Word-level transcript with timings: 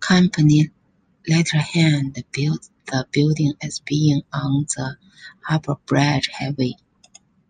Company 0.00 0.68
letterhead 1.28 2.24
billed 2.32 2.68
the 2.86 3.06
building 3.12 3.52
as 3.62 3.78
being 3.78 4.22
...on 4.32 4.66
the 4.74 4.96
Harbour 5.46 5.76
Bridge 5.86 6.26
Highway. 6.34 6.74